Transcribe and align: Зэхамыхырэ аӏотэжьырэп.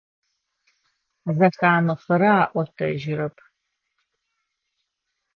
Зэхамыхырэ 1.35 2.31
аӏотэжьырэп. 2.57 3.35